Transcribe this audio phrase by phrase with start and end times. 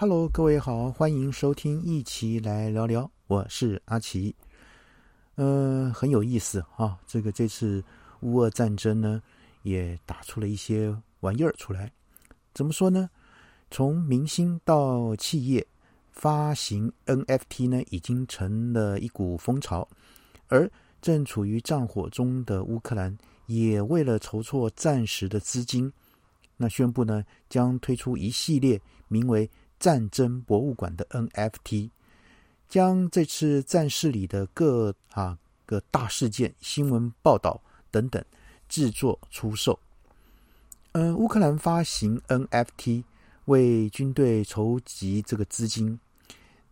[0.00, 4.32] Hello，各位好，欢迎收听一起来聊聊，我是阿奇。
[5.34, 7.82] 呃，很有意思啊，这个这次
[8.20, 9.20] 乌俄战争呢，
[9.62, 11.92] 也打出了一些玩意儿出来。
[12.54, 13.10] 怎么说呢？
[13.72, 15.66] 从明星到企业
[16.12, 19.88] 发行 NFT 呢，已经成了一股风潮。
[20.46, 20.70] 而
[21.02, 25.92] 正处于战火中的乌克兰，也为了筹措暂时的资金，
[26.56, 29.50] 那宣布呢，将推出一系列名为。
[29.78, 31.90] 战争博物馆的 NFT
[32.68, 38.22] 将这次战事里的各啊个大事件、新闻报道等等
[38.68, 39.78] 制作出售。
[40.92, 43.04] 嗯，乌克兰发行 NFT
[43.44, 45.98] 为军队筹集这个资金。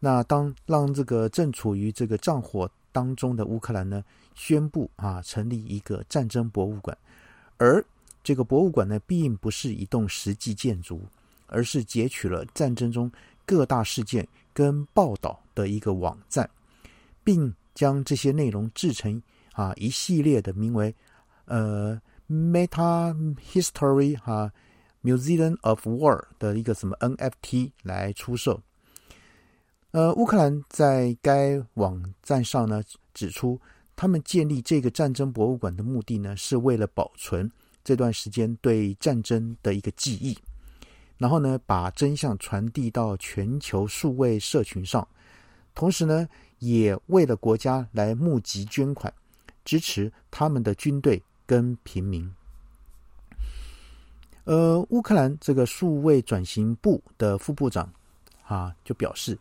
[0.00, 6.96] 那当让这个正处于这个战火当中的乌克兰呢，宣布啊成立一个战争博物馆，
[7.56, 7.84] 而
[8.23, 11.00] 这个博物馆呢，并不是一栋实际建筑。
[11.46, 13.10] 而是截取了战争中
[13.45, 16.48] 各大事件跟报道的一个网站，
[17.23, 20.95] 并将这些内容制成啊一系列的名为
[21.45, 23.15] 呃 Meta
[23.52, 24.52] History 哈
[25.02, 28.60] Museum of War 的一个什么 NFT 来出售。
[29.92, 32.82] 呃，乌克兰在该网站上呢
[33.15, 33.59] 指出，
[33.95, 37.51] 他们建立这个战争博物馆的目的呢，是为了保存
[37.82, 40.37] 这段时间对战争的一个记忆。
[41.18, 45.06] 然后呢，把真相传递到全球数位社群上，
[45.74, 49.12] 同时呢，也为了国家来募集捐款，
[49.64, 52.30] 支持他们的军队跟平民。
[54.45, 57.90] 呃，乌克兰这个数位转型部的副部长
[58.46, 59.38] 啊，就表示，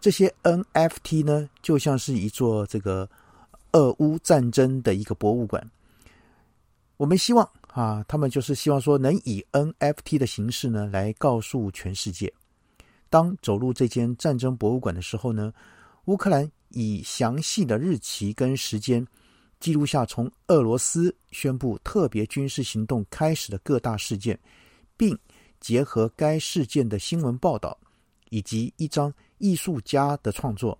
[0.00, 3.08] 这些 NFT 呢，就像是一座这个
[3.72, 5.70] 俄乌战争的一个博物馆。
[6.98, 7.48] 我们希望。
[7.76, 12.32] 啊，他们就是希望说，能以 NFT 的形式呢，来告诉全世界，
[13.10, 15.52] 当走入这间战争博物馆的时候呢，
[16.06, 19.06] 乌克兰以详细的日期跟时间
[19.60, 24.40] 记录下从俄罗斯宣布特别军事行动开始的各大事件，
[24.96, 25.14] 并
[25.60, 27.78] 结合该事件的新闻报道
[28.30, 30.78] 以及一张艺术家的创作，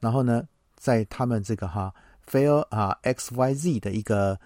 [0.00, 1.94] 然后呢，在他们这个哈
[2.26, 4.40] Fair 啊 XYZ 的一个。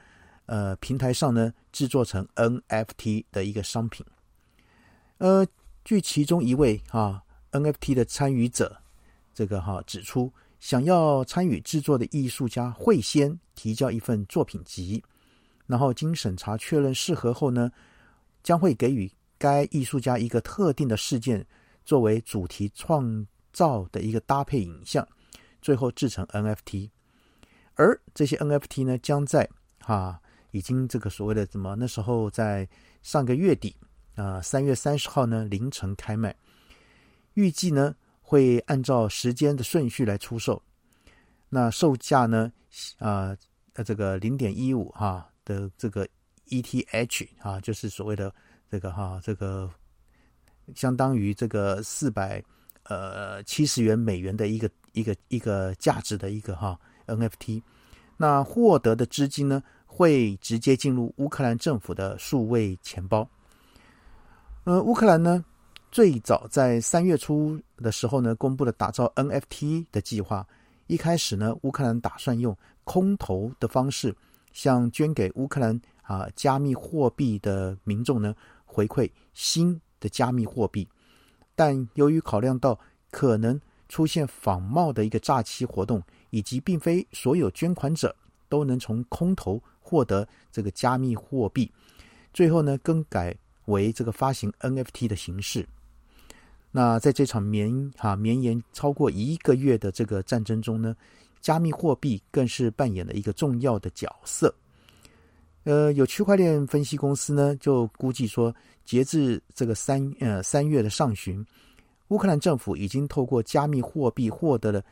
[0.46, 4.06] 呃，平台上呢制作成 NFT 的一个商品。
[5.18, 5.46] 呃，
[5.84, 8.80] 据其中一位哈 NFT 的参与者，
[9.34, 15.02] 这个哈指出，想要参与制作的艺术家会先提交一份作品集，
[15.66, 17.70] 然后经审查确认适合后呢，
[18.42, 21.44] 将会给予该艺术家一个特定的事件
[21.84, 25.06] 作为主题创造的一个搭配影像，
[25.60, 26.90] 最后制成 NFT。
[27.74, 29.48] 而这些 NFT 呢，将在
[29.80, 30.20] 哈。
[30.56, 31.76] 已经这个所谓的怎么？
[31.76, 32.66] 那时候在
[33.02, 33.76] 上个月底
[34.14, 36.34] 啊，三月三十号呢凌晨开卖，
[37.34, 40.62] 预计呢会按照时间的顺序来出售。
[41.50, 42.50] 那售价呢
[42.98, 43.36] 啊
[43.84, 46.08] 这个零点一五哈的这个
[46.48, 48.34] ETH 啊，就是所谓的
[48.70, 49.70] 这个哈这个
[50.74, 52.42] 相当于这个四百
[52.84, 57.62] 呃七十元美元的一个一个一个价值的一个哈 NFT。
[58.16, 59.62] 那获得的资金呢？
[59.96, 63.26] 会直接进入乌克兰政府的数位钱包。
[64.64, 65.42] 呃，乌克兰呢，
[65.90, 70.46] 最早在三月初的时候呢，公布了打造 NFT 的计划。
[70.86, 72.54] 一开始呢，乌克兰打算用
[72.84, 74.14] 空投的方式，
[74.52, 78.34] 向捐给乌克兰啊加密货币的民众呢
[78.66, 80.86] 回馈新的加密货币。
[81.54, 82.78] 但由于考量到
[83.10, 83.58] 可能
[83.88, 88.14] 出现仿冒的一个诈欺活动，以及并非所有捐款者
[88.48, 89.62] 都能从空投。
[89.88, 91.70] 获得这个加密货币，
[92.32, 93.32] 最后呢更改
[93.66, 95.64] 为这个发行 NFT 的形式。
[96.72, 100.96] 那在这场绵哈绵延超过一个月的这个战争中呢，
[101.40, 104.52] 加密货币更是扮演了一个重要的角色。
[105.62, 108.52] 呃，有区块链分析公司呢就估计说，
[108.84, 111.46] 截至这个三呃三月的上旬，
[112.08, 114.82] 乌克兰政府已经透过加密货币获得了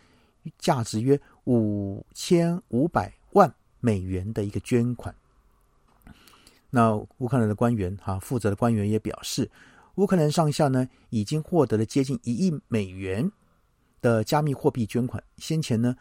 [0.57, 3.55] 价值约五千五百万。
[3.81, 5.15] 美元的一个捐款。
[6.71, 9.51] 那乌克兰的官员哈，负责的官员也表示，
[9.97, 13.31] 乌克兰上下呢已经获得了接近一亿美元
[14.01, 15.23] 的加密货币捐款。
[15.37, 15.95] 先前呢，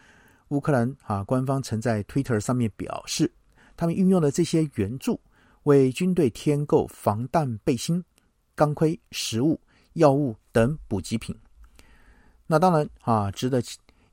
[0.47, 3.30] 乌克兰啊官方曾在 Twitter 上面表示，
[3.75, 5.19] 他们运用了这些援助
[5.63, 8.01] 为军队添购防弹背心、
[8.56, 9.59] 钢盔、食物、
[9.95, 11.36] 药物等补给品。
[12.47, 13.62] 那当然啊，值得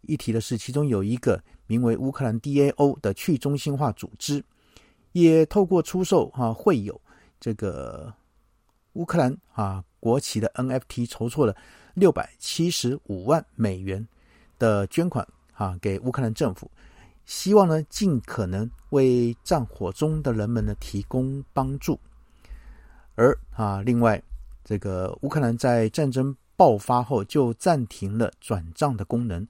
[0.01, 1.41] 一提的是，其中有一个。
[1.71, 4.43] 名为乌克兰 DAO 的去中心化组织，
[5.13, 7.01] 也透过出售哈会有
[7.39, 8.13] 这个
[8.95, 11.55] 乌克兰啊国旗的 NFT 筹措了
[11.95, 14.05] 六百七十五万美元
[14.59, 16.69] 的捐款啊给乌克兰政府，
[17.25, 21.97] 希望呢尽可能为战火中的人们呢提供帮助。
[23.15, 24.21] 而啊，另外
[24.65, 29.47] 这个乌克兰在战争爆发后就暂停了转账的功能，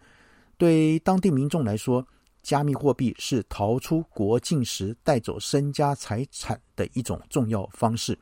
[0.61, 2.07] 对当地民众来说。
[2.43, 8.19] 加密货币是逃出国境时带走身家财产的一种重要方式。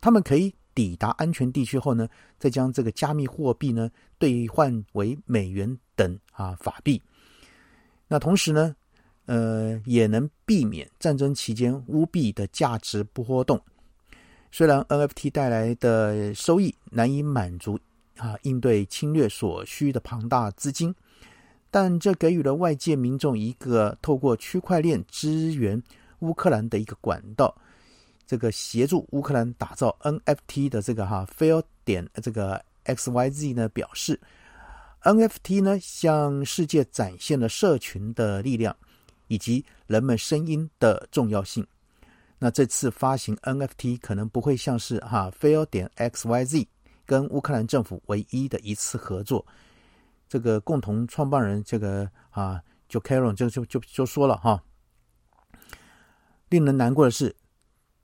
[0.00, 7.02] 他们可以抵达安全地区后呢，再将这个加密货币呢兑换为美元等啊法币。
[8.08, 8.74] 那同时呢，
[9.26, 13.60] 呃，也能避免战争期间乌币的价值波动。
[14.50, 17.78] 虽然 NFT 带来的收益难以满足
[18.16, 20.94] 啊应对侵略所需的庞大资金。
[21.70, 25.80] 但这给予了外界民众一个透过区块链支援
[26.18, 27.54] 乌克兰的一个管道，
[28.26, 34.18] 这个协助乌克兰打造 NFT 的这个哈 Fail 点这个 XYZ 呢表示
[35.02, 38.76] ，NFT 呢向世界展现了社群的力量
[39.28, 41.66] 以及人们声音的重要性。
[42.38, 46.66] 那这次发行 NFT 可能不会像是哈 Fail 点 XYZ
[47.06, 49.46] 跟乌克兰政府唯一的一次合作。
[50.30, 54.62] 这个共同创办人，这个啊，就 Karen 就就就就说了哈，
[56.48, 57.34] 令人难过的是，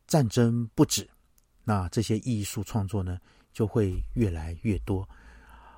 [0.08, 1.08] 战争不止，
[1.62, 3.20] 那这些艺术创作呢，
[3.52, 5.08] 就会越来越多。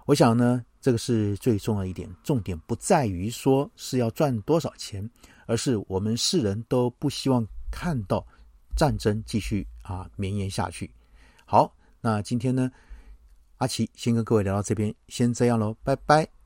[0.06, 5.06] 我想呢，这个是最重要一点，重点不在于说是要赚多少钱，
[5.44, 8.26] 而是我们世人都不希望看到
[8.74, 10.90] 战争继续啊绵延下去。
[11.44, 12.70] 好，那今天呢，
[13.58, 16.37] 阿奇先跟各位聊到这边，先这样喽，拜拜。